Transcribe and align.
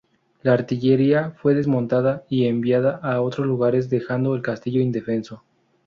La 0.41 0.53
artillería 0.53 1.35
fue 1.39 1.53
desmontada 1.53 2.23
y 2.27 2.47
enviada 2.47 2.95
a 3.03 3.21
otros 3.21 3.45
lugares, 3.45 3.87
dejando 3.91 4.33
el 4.33 4.41
castillo 4.41 4.81
indefenso. 4.81 5.43